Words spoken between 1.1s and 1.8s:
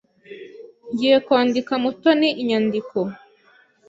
kwandika